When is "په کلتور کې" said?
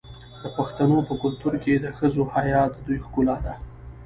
1.07-1.73